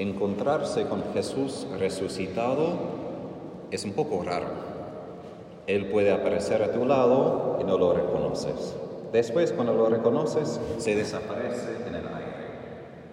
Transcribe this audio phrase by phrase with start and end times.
[0.00, 2.68] encontrarse con Jesús resucitado
[3.70, 4.46] es un poco raro.
[5.66, 8.74] Él puede aparecer a tu lado y no lo reconoces.
[9.12, 12.30] Después, cuando lo reconoces, se desaparece en el aire.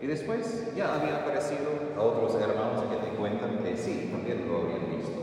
[0.01, 4.59] Y después ya había aparecido a otros hermanos que te cuentan que sí, también lo
[4.59, 5.21] habían visto.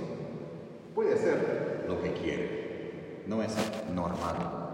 [0.95, 3.55] Puede ser lo que quiere, no es
[3.95, 4.73] normal.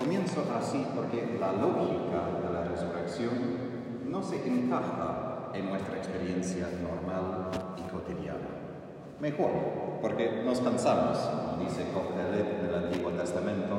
[0.00, 3.68] Comienzo así porque la lógica de la resurrección
[4.08, 8.48] no se encaja en nuestra experiencia normal y cotidiana.
[9.20, 9.50] Mejor,
[10.00, 13.76] porque nos cansamos, como dice Coquelet del Antiguo Testamento,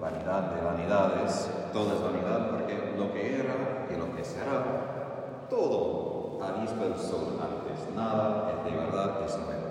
[0.00, 6.38] vanidad de vanidades, todo es vanidad porque lo que era y lo que será, todo
[6.42, 9.66] ha visto el sol antes, nada es de verdad es nuevo,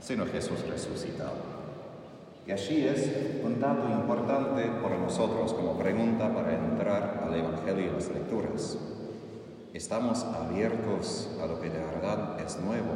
[0.00, 1.60] sino Jesús resucitado.
[2.46, 3.08] Y así es
[3.44, 8.78] un dato importante para nosotros como pregunta para entrar al Evangelio y las lecturas.
[9.72, 12.90] ¿Estamos abiertos a lo que de verdad es nuevo?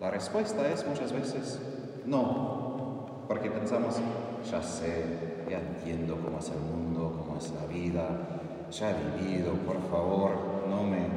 [0.00, 1.58] La respuesta es muchas veces
[2.06, 3.96] no, porque pensamos,
[4.48, 8.06] ya sé, ya entiendo cómo es el mundo, cómo es la vida,
[8.70, 10.30] ya he vivido, por favor,
[10.70, 11.08] no me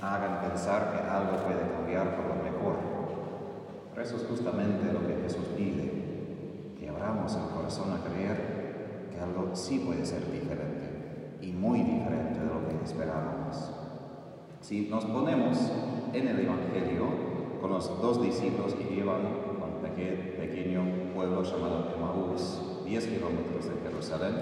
[0.00, 2.76] hagan pensar que algo puede cambiar por lo mejor.
[3.92, 9.20] Por eso es justamente lo que Jesús pide, que abramos el corazón a creer que
[9.20, 10.79] algo sí puede ser diferente
[11.42, 13.72] y muy diferente de lo que esperábamos.
[14.60, 15.58] Si nos ponemos
[16.12, 17.06] en el Evangelio
[17.60, 19.20] con los dos discípulos que llevan
[19.60, 19.80] a un
[20.38, 20.82] pequeño
[21.14, 24.34] pueblo llamado Emaús, 10 kilómetros de Jerusalén,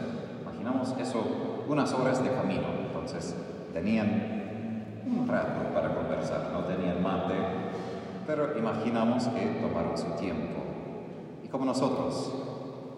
[0.43, 1.23] imaginamos eso
[1.69, 2.67] unas horas de camino.
[2.87, 3.37] Entonces
[3.73, 4.39] tenían
[5.07, 7.35] un rato para conversar, no tenían mate,
[8.27, 10.61] pero imaginamos que tomaron su tiempo.
[11.45, 12.33] Y como nosotros,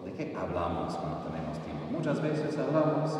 [0.03, 1.85] ¿de qué hablamos cuando tenemos tiempo?
[1.91, 3.17] Muchas veces hablamos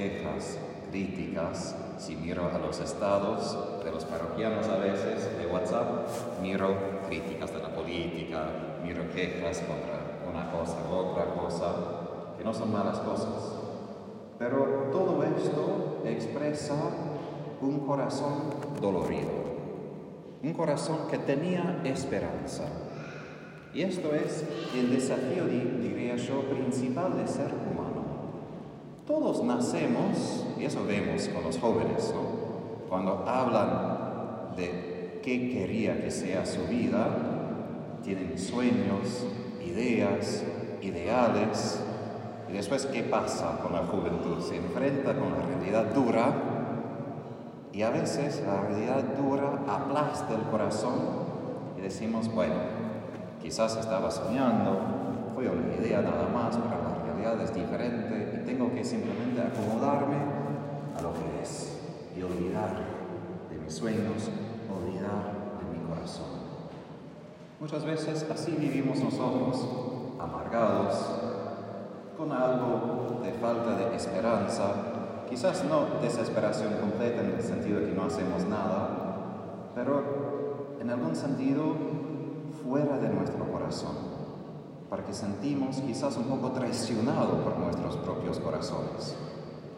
[0.00, 0.58] quejas,
[0.90, 6.08] críticas, si miro a los estados de los parroquianos a veces de WhatsApp,
[6.40, 6.74] miro
[7.06, 8.46] críticas de la política,
[8.82, 11.74] miro quejas contra una cosa u otra cosa,
[12.38, 13.58] que no son malas cosas.
[14.38, 16.76] Pero todo esto expresa
[17.60, 19.30] un corazón dolorido,
[20.42, 22.64] un corazón que tenía esperanza.
[23.74, 24.44] Y esto es
[24.74, 27.69] el desafío, diría yo, principal de ser.
[29.10, 32.14] Todos nacemos, y eso vemos con los jóvenes,
[32.88, 37.08] cuando hablan de qué quería que sea su vida,
[38.04, 39.26] tienen sueños,
[39.66, 40.44] ideas,
[40.80, 41.82] ideales,
[42.48, 46.32] y después qué pasa con la juventud, se enfrenta con la realidad dura,
[47.72, 51.00] y a veces la realidad dura aplasta el corazón
[51.76, 52.54] y decimos, bueno,
[53.42, 54.78] quizás estaba soñando,
[55.34, 56.79] fue una idea nada más, pero
[57.20, 60.16] realidad es diferente, tengo que simplemente acomodarme
[60.96, 61.78] a lo que es
[62.16, 62.70] y olvidar
[63.50, 64.30] de mis sueños,
[64.70, 66.40] olvidar de mi corazón.
[67.60, 69.66] Muchas veces así vivimos nosotros,
[70.18, 70.94] amargados,
[72.16, 74.72] con algo de falta de esperanza,
[75.28, 81.14] quizás no desesperación completa en el sentido de que no hacemos nada, pero en algún
[81.14, 81.74] sentido
[82.64, 84.09] fuera de nuestro corazón
[84.90, 89.16] porque sentimos quizás un poco traicionado por nuestros propios corazones.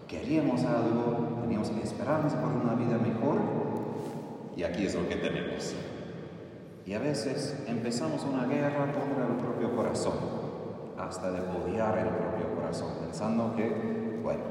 [0.09, 3.37] Queríamos algo, teníamos esperanza por una vida mejor
[4.57, 5.75] y aquí es lo que tenemos.
[6.87, 10.15] Y a veces empezamos una guerra contra el propio corazón,
[10.99, 14.43] hasta de odiar el propio corazón, pensando que, bueno,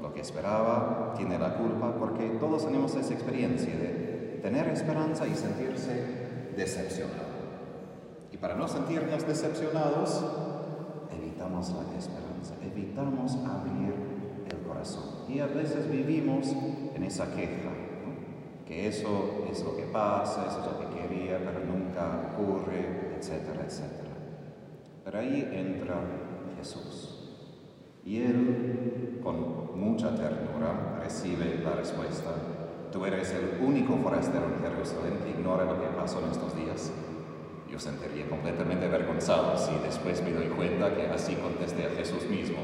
[0.00, 5.34] lo que esperaba tiene la culpa, porque todos tenemos esa experiencia de tener esperanza y
[5.34, 7.25] sentirse decepcionado.
[8.36, 10.22] Y para no sentirnos decepcionados,
[11.10, 13.94] evitamos la esperanza, evitamos abrir
[14.50, 15.04] el corazón.
[15.26, 16.48] Y a veces vivimos
[16.94, 17.70] en esa queja,
[18.66, 23.64] que eso es lo que pasa, eso es lo que quería, pero nunca ocurre, etcétera,
[23.64, 24.10] etcétera.
[25.02, 25.94] Pero ahí entra
[26.58, 27.30] Jesús.
[28.04, 32.34] Y Él, con mucha ternura, recibe la respuesta.
[32.92, 36.92] Tú eres el único forastero en Jerusalén que ignora lo que pasó en estos días.
[37.70, 42.58] Yo sentiría completamente avergonzado si después me doy cuenta que así contesté a Jesús mismo.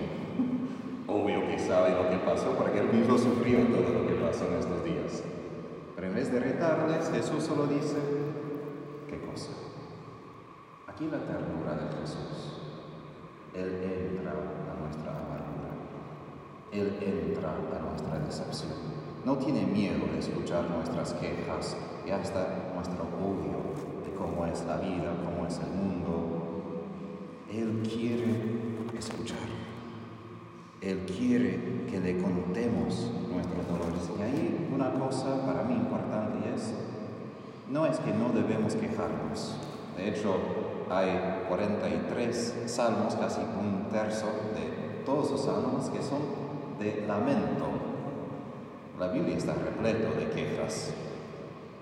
[1.08, 4.58] Obvio que sabe lo que pasó porque él mismo sufrió todo lo que pasó en
[4.58, 5.24] estos días.
[5.96, 7.96] Pero en vez de retarles, Jesús solo dice,
[9.08, 9.50] ¿qué cosa?
[10.86, 12.60] Aquí la ternura de Jesús.
[13.54, 15.72] Él entra a nuestra amargura.
[16.70, 18.72] Él entra a nuestra decepción.
[19.24, 21.76] No tiene miedo de escuchar nuestras quejas
[22.06, 26.42] y hasta nuestro odio cómo es la vida, cómo es el mundo.
[27.50, 28.34] Él quiere
[28.98, 29.38] escuchar.
[30.80, 34.10] Él quiere que le contemos nuestros dolores.
[34.18, 36.74] Y ahí una cosa para mí importante es,
[37.70, 39.56] no es que no debemos quejarnos.
[39.96, 40.34] De hecho,
[40.90, 46.20] hay 43 salmos, casi un tercio de todos los salmos que son
[46.78, 47.66] de lamento.
[48.98, 50.92] La Biblia está repleto de quejas.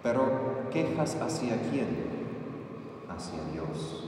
[0.03, 2.20] Pero quejas hacia quién?
[3.21, 4.03] Hacia Dios.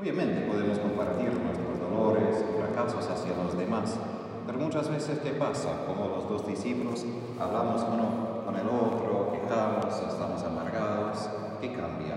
[0.00, 3.98] Obviamente podemos compartir nuestros dolores y fracasos hacia los demás,
[4.46, 5.84] pero muchas veces ¿qué pasa?
[5.86, 7.04] Como los dos discípulos,
[7.38, 11.28] hablamos uno con el otro, quejamos, estamos amargados,
[11.60, 12.16] ¿qué cambia?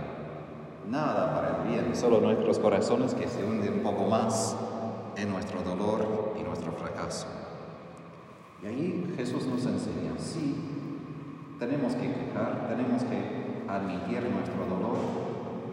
[0.90, 4.56] Nada para el bien, solo nuestros corazones que se hunden un poco más
[5.18, 7.28] en nuestro dolor y nuestro fracaso.
[8.64, 10.56] Y ahí Jesús nos enseña, sí,
[11.60, 15.25] tenemos que quejar, tenemos que admitir nuestro dolor,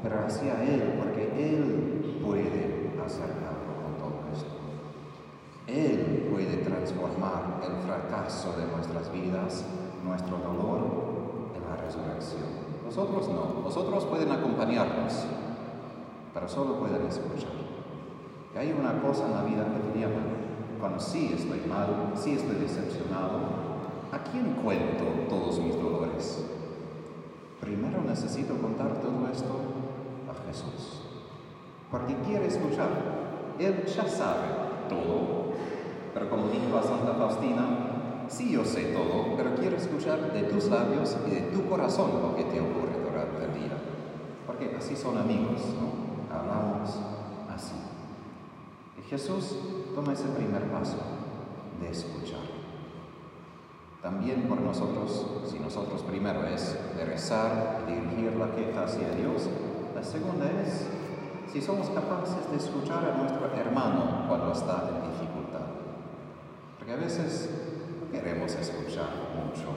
[0.03, 4.51] pero hacia Él, porque Él puede hacer algo con todo esto.
[5.67, 9.65] Él puede transformar el fracaso de nuestras vidas,
[10.05, 11.13] nuestro dolor,
[11.55, 12.43] en la resurrección.
[12.85, 15.25] Nosotros no, nosotros pueden acompañarnos,
[16.35, 17.53] pero solo pueden escuchar.
[18.55, 20.21] Y hay una cosa en la vida cotidiana,
[20.81, 23.39] cuando sí estoy mal, sí estoy decepcionado,
[24.11, 26.45] ¿a quién cuento todos mis dolores?
[27.61, 29.82] Primero necesito contar todo esto
[30.53, 31.01] Jesús.
[31.91, 32.89] Porque quiere escuchar.
[33.59, 34.49] Él ya sabe
[34.89, 35.53] todo.
[36.13, 40.67] Pero como dijo a Santa Faustina, sí yo sé todo, pero quiero escuchar de tus
[40.67, 43.79] labios y de tu corazón lo que te ocurre durante el día.
[44.47, 46.37] Porque así son amigos, ¿no?
[46.37, 46.99] Hablamos
[47.55, 47.75] así.
[48.99, 49.57] Y Jesús
[49.95, 50.99] toma ese primer paso
[51.81, 52.41] de escuchar.
[54.03, 59.49] También por nosotros, si nosotros primero es de rezar dirigir la queja hacia Dios,
[60.03, 60.89] la segunda es
[61.53, 65.63] si somos capaces de escuchar a nuestro hermano cuando está en dificultad.
[66.77, 67.49] Porque a veces
[68.01, 69.07] no queremos escuchar
[69.39, 69.71] mucho.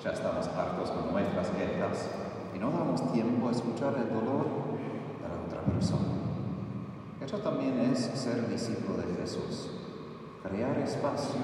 [0.00, 2.06] Ya estamos hartos con nuestras quejas
[2.54, 6.06] y no damos tiempo a escuchar el dolor de la otra persona.
[7.20, 9.70] Eso también es ser discípulo de Jesús.
[10.44, 11.42] Crear espacio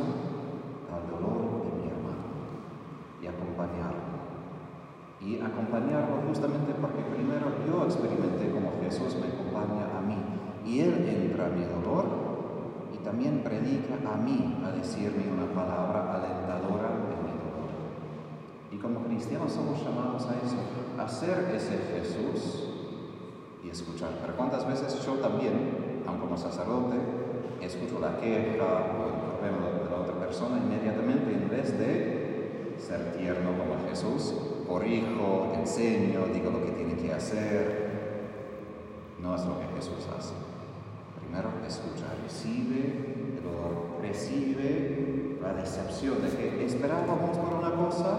[0.94, 2.30] al dolor de mi hermano
[3.20, 4.14] y acompañarlo
[5.24, 10.16] y acompañarlo justamente porque primero yo experimenté como Jesús me acompaña a mí
[10.66, 12.04] y Él entra a mi dolor
[12.92, 17.72] y también predica a mí a decirme una palabra alentadora en mi dolor.
[18.70, 20.56] Y como cristianos somos llamados a eso,
[20.98, 22.68] a ser ese Jesús
[23.64, 24.10] y escuchar.
[24.20, 26.96] Pero cuántas veces yo también, aunque como sacerdote,
[27.62, 33.16] escucho la queja o el problema de la otra persona inmediatamente en vez de ser
[33.16, 37.84] tierno como Jesús, corrijo, enseño, digo lo que tiene que hacer.
[39.20, 40.34] No es lo que Jesús hace.
[41.20, 48.18] Primero escucha, recibe dolor, recibe la decepción de que esperábamos por una cosa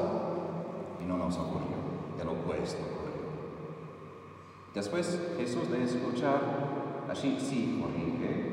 [1.02, 1.78] y no nos ocurrió,
[2.22, 3.06] el opuesto ocurrió.
[4.74, 6.42] Después Jesús de escuchar,
[7.10, 8.52] así sí corrige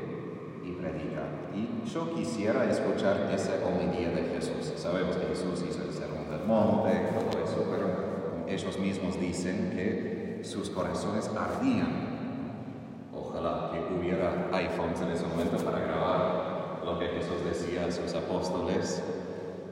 [0.63, 1.23] y predica.
[1.53, 4.73] Y yo quisiera escuchar esa homilía de Jesús.
[4.77, 10.41] Sabemos que Jesús hizo el sermón del monte, todo eso, pero ellos mismos dicen que
[10.43, 12.13] sus corazones ardían.
[13.15, 18.13] Ojalá que hubiera iPhones en ese momento para grabar lo que Jesús decía a sus
[18.13, 19.01] apóstoles,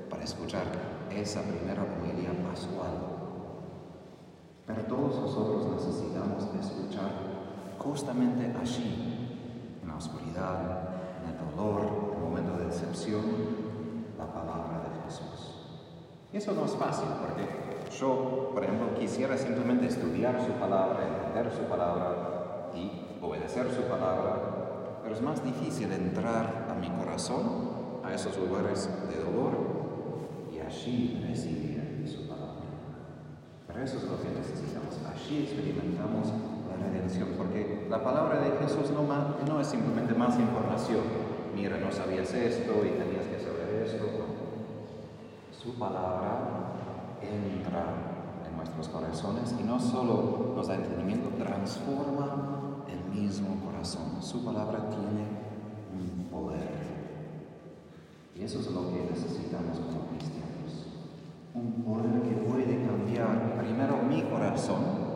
[0.09, 0.63] para escuchar
[1.11, 2.93] esa primera homilía pascual.
[4.65, 7.11] Pero todos nosotros necesitamos escuchar
[7.79, 9.27] justamente allí,
[9.81, 10.89] en la oscuridad,
[11.21, 13.23] en el dolor, en el momento de decepción,
[14.17, 15.57] la palabra de Jesús.
[16.31, 21.51] Y eso no es fácil porque yo, por ejemplo, quisiera simplemente estudiar su palabra, entender
[21.51, 24.39] su palabra y obedecer su palabra,
[25.03, 29.51] pero es más difícil entrar a mi corazón, a esos lugares de dolor
[30.49, 32.63] y allí recibir su palabra.
[33.67, 34.97] Pero eso es lo que necesitamos.
[35.03, 36.29] Allí experimentamos
[36.81, 39.03] redención, porque la palabra de Jesús no,
[39.45, 41.01] no es simplemente más información.
[41.53, 44.05] Mira, no sabías esto y tenías que saber esto.
[45.51, 46.71] Su palabra
[47.21, 48.10] entra
[48.51, 54.21] en nuestros corazones y no solo nos da entendimiento, transforma el mismo corazón.
[54.21, 55.25] Su palabra tiene
[55.93, 56.69] un poder.
[58.35, 60.87] Y eso es lo que necesitamos como cristianos.
[61.53, 65.11] Un poder que puede cambiar primero mi corazón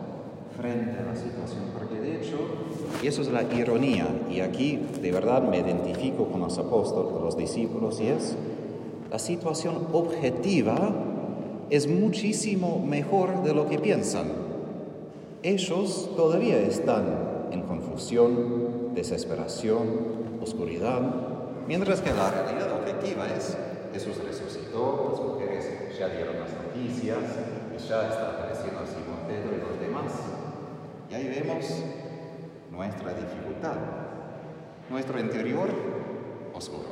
[0.56, 2.38] frente a la situación, porque de hecho,
[3.02, 7.22] y eso es la ironía, y aquí de verdad me identifico con los apóstoles, con
[7.22, 8.36] los discípulos, y es,
[9.10, 10.92] la situación objetiva
[11.70, 14.26] es muchísimo mejor de lo que piensan.
[15.42, 21.26] Ellos todavía están en confusión, desesperación, oscuridad,
[21.66, 23.56] Mientras que la realidad objetiva es,
[23.92, 27.18] Jesús resucitó, las mujeres ya dieron las noticias,
[27.74, 30.12] y ya está apareciendo Simón Pedro y los demás.
[31.10, 31.66] Y ahí vemos
[32.70, 33.74] nuestra dificultad,
[34.90, 35.68] nuestro interior
[36.54, 36.86] oscuro.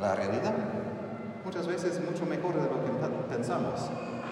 [0.00, 0.54] La realidad
[1.44, 3.90] muchas veces mucho mejor de lo que pensamos.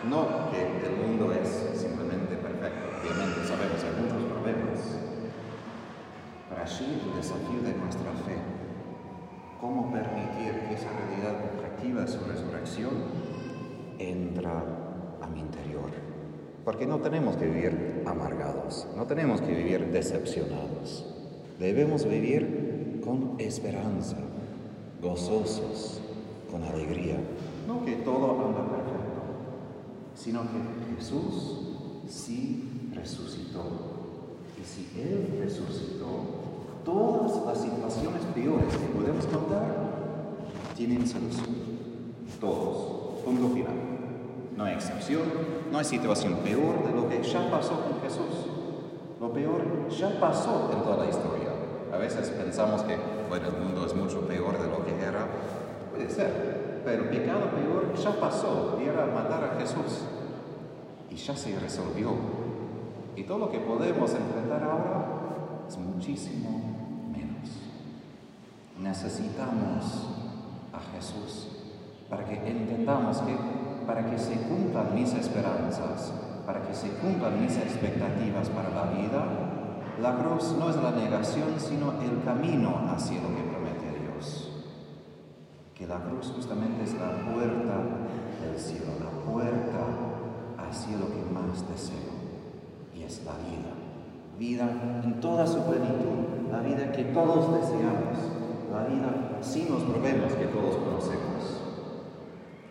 [0.08, 4.98] No que el mundo es simplemente perfecto, obviamente sabemos hay muchos problemas.
[6.48, 8.36] Pero allí el desafío de nuestra fe,
[9.60, 12.90] cómo permitir que esa realidad objetiva su resurrección
[14.00, 14.64] entra
[15.20, 15.90] a mi interior.
[16.64, 21.06] Porque no tenemos que vivir amargados, no tenemos que vivir decepcionados.
[21.60, 24.16] Debemos vivir con esperanza,
[25.00, 26.00] gozosos,
[26.50, 27.18] con alegría.
[27.68, 29.01] No que todo anda perfecto,
[30.22, 31.58] sino que Jesús
[32.08, 33.62] sí resucitó.
[34.60, 36.06] Y si Él resucitó,
[36.84, 39.74] todas las situaciones peores que podemos contar
[40.76, 41.56] tienen solución.
[42.40, 43.22] Todos.
[43.24, 43.74] Punto final.
[44.56, 45.22] No hay excepción,
[45.72, 48.46] no hay situación peor de lo que ya pasó con Jesús.
[49.20, 51.48] Lo peor ya pasó en toda la historia.
[51.92, 55.26] A veces pensamos que, el mundo es mucho peor de lo que era.
[55.90, 60.04] Puede ser, pero el pecado peor ya pasó y era matar a Jesús.
[61.12, 62.10] Y ya se resolvió.
[63.16, 66.48] Y todo lo que podemos enfrentar ahora es muchísimo
[67.12, 67.50] menos.
[68.80, 70.08] Necesitamos
[70.72, 71.48] a Jesús
[72.08, 73.36] para que entendamos que
[73.86, 76.14] para que se cumplan mis esperanzas,
[76.46, 79.24] para que se cumplan mis expectativas para la vida,
[80.00, 84.50] la cruz no es la negación, sino el camino hacia lo que promete Dios.
[85.74, 87.74] Que la cruz justamente es la puerta
[88.40, 90.11] del cielo, la puerta
[90.72, 92.16] hacia lo que más deseo,
[92.96, 93.72] y es la vida.
[94.38, 98.16] Vida en toda su plenitud, la vida que todos deseamos,
[98.72, 101.60] la vida sin los problemas que todos conocemos.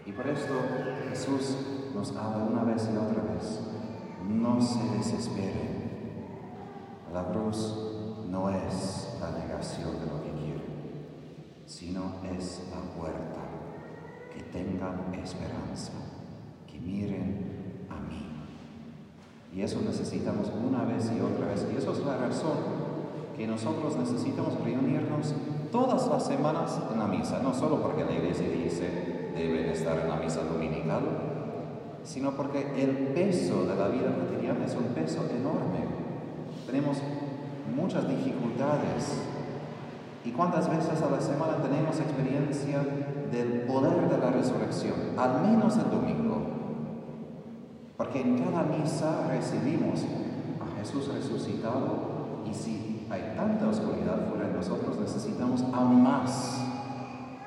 [0.08, 0.54] Y por esto
[1.10, 1.56] Jesús
[1.94, 3.60] nos habla una vez y otra vez,
[4.28, 5.82] no se desesperen
[7.14, 7.76] la cruz
[8.30, 10.64] no es la negación de lo que quiere,
[11.66, 13.42] sino es la puerta.
[14.34, 15.92] Que tengan esperanza,
[16.66, 17.51] que miren
[19.54, 21.68] Y eso necesitamos una vez y otra vez.
[21.74, 22.58] Y eso es la razón
[23.36, 25.34] que nosotros necesitamos reunirnos
[25.72, 30.10] todas las semanas en la misa, no solo porque la iglesia dice deben estar en
[30.10, 31.02] la misa dominical,
[32.04, 35.86] sino porque el peso de la vida cotidiana es un peso enorme.
[36.66, 36.98] Tenemos
[37.76, 39.22] muchas dificultades.
[40.24, 42.84] ¿Y cuántas veces a la semana tenemos experiencia
[43.32, 44.94] del poder de la resurrección?
[45.18, 46.21] Al menos el domingo.
[48.02, 50.00] Porque en cada misa recibimos
[50.60, 56.64] a Jesús resucitado y si hay tanta oscuridad fuera de nosotros, necesitamos aún más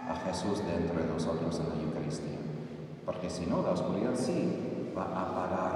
[0.08, 2.38] a Jesús dentro de nosotros en la Eucaristía.
[3.04, 5.72] Porque si no, la oscuridad sí va a apagar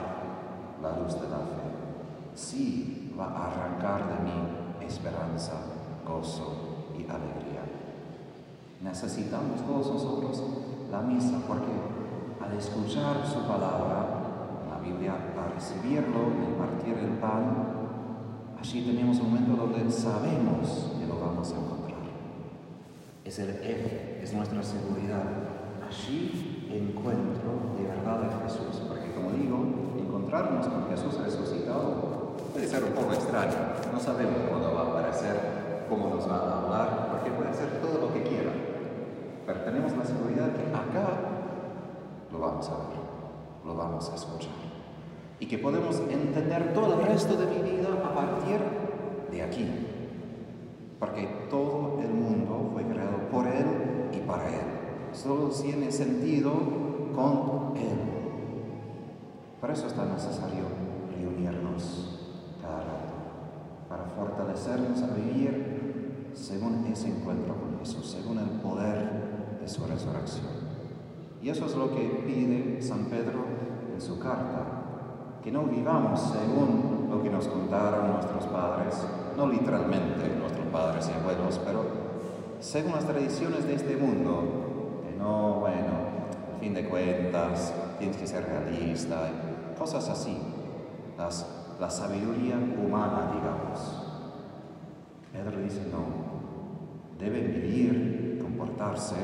[0.80, 2.37] la luz de la fe.
[2.37, 5.54] Sí va a arrancar de mí esperanza,
[6.06, 7.66] gozo y alegría.
[8.80, 10.40] Necesitamos todos nosotros
[10.88, 11.73] la misa porque
[12.40, 14.17] al escuchar su palabra, la
[14.88, 17.45] Al recibirlo, al partir el pan,
[18.59, 21.99] allí tenemos un momento donde sabemos que lo vamos a encontrar.
[23.25, 25.25] Es el eje, es nuestra seguridad.
[25.87, 29.59] Allí encuentro de verdad a Jesús, porque como digo,
[29.99, 32.18] encontrarnos con Jesús resucitado
[32.52, 33.54] Puede ser un poco extraño,
[33.92, 38.07] no sabemos cuándo va a aparecer, cómo nos va a hablar, porque puede ser todo
[38.07, 38.52] lo que quiera.
[39.47, 41.09] Pero tenemos la seguridad que acá
[42.33, 42.99] lo vamos a ver,
[43.64, 44.77] lo vamos a escuchar.
[45.40, 48.61] Y que podemos entender todo el resto de mi vida a partir
[49.30, 49.66] de aquí.
[50.99, 53.66] Porque todo el mundo fue creado por Él
[54.12, 54.66] y para Él.
[55.12, 56.52] Solo tiene sentido
[57.14, 57.99] con Él.
[59.61, 60.64] Por eso es tan necesario
[61.16, 62.14] reunirnos
[63.88, 70.47] para fortalecernos a vivir según ese encuentro con Jesús, según el poder de su resurrección.
[71.42, 73.45] Y eso es lo que pide San Pedro
[73.95, 74.77] en su carta,
[75.42, 78.95] que no vivamos según lo que nos contaron nuestros padres,
[79.37, 81.85] no literalmente nuestros padres y abuelos, pero
[82.61, 85.92] según las tradiciones de este mundo, que no, bueno,
[86.52, 89.30] al fin de cuentas, tienes que ser realista,
[89.78, 90.37] cosas así,
[91.16, 91.47] las
[91.78, 94.02] la sabiduría humana, digamos.
[95.33, 99.16] Pedro dice, no, deben vivir, comportarse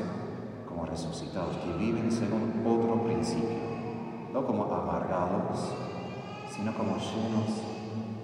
[0.67, 3.57] como resucitados, que viven según otro principio,
[4.31, 5.73] no como amargados,
[6.55, 7.51] sino como llenos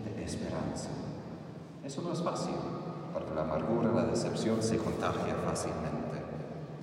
[0.05, 0.89] de esperanza.
[1.83, 2.55] Eso no es fácil,
[3.11, 6.21] porque la amargura, la decepción se contagia fácilmente.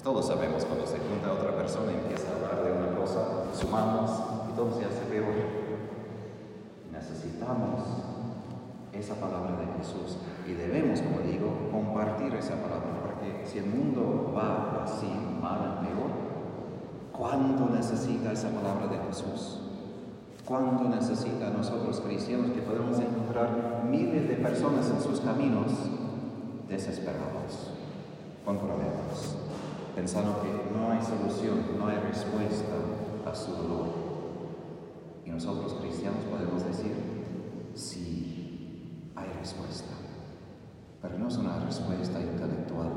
[0.02, 3.20] Todos sabemos cuando se junta otra persona y empieza a hablar de una cosa,
[3.54, 4.10] sumamos
[4.50, 5.34] y todo se hace peor.
[6.92, 7.80] Necesitamos
[8.92, 14.32] esa palabra de Jesús y debemos, como digo, compartir esa palabra, porque si el mundo
[14.36, 16.10] va así, mal peor,
[17.12, 19.57] ¿cuándo necesita esa palabra de Jesús?
[20.48, 25.70] ¿Cuándo necesita nosotros cristianos que podemos encontrar miles de personas en sus caminos
[26.66, 27.74] desesperados,
[28.46, 29.36] con problemas?
[29.98, 32.76] pensando que no hay solución, no hay respuesta
[33.26, 33.88] a su dolor.
[35.26, 36.94] Y nosotros cristianos podemos decir,
[37.74, 39.90] sí, hay respuesta,
[41.02, 42.92] pero no es una respuesta intelectual,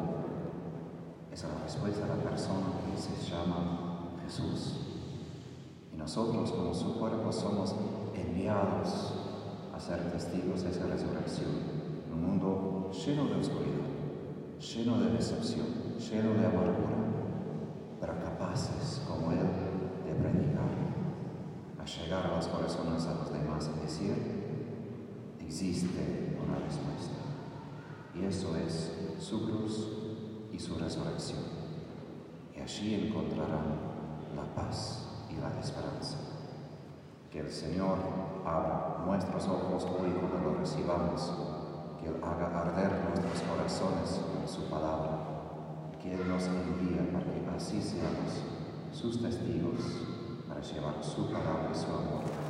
[1.33, 4.90] es la respuesta de la persona que se llama Jesús.
[6.01, 7.75] Nosotros como su cuerpo somos
[8.15, 9.13] enviados
[9.71, 11.51] a ser testigos de esa resurrección
[12.07, 13.85] en un mundo lleno de oscuridad,
[14.59, 15.67] lleno de decepción
[16.09, 16.97] lleno de amargura,
[17.99, 19.47] pero capaces como Él
[20.05, 20.71] de predicar,
[21.79, 24.15] a llegar a las corazones a los demás y decir,
[25.39, 27.17] existe una respuesta.
[28.15, 29.89] Y eso es su cruz
[30.51, 31.41] y su resurrección.
[32.57, 33.91] Y allí encontrarán
[34.35, 36.17] la paz y la esperanza.
[37.31, 37.97] Que el Señor
[38.45, 41.31] abra nuestros ojos hoy cuando lo recibamos,
[41.99, 45.31] que Él haga arder nuestros corazones con su palabra
[46.01, 48.41] que Él nos envía para que así seamos
[48.91, 49.79] sus testigos
[50.47, 52.40] para llevar su palabra y su amor.